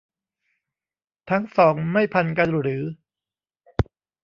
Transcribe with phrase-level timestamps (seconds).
[1.29, 2.83] ทั้งสองไม่พันกันหรือ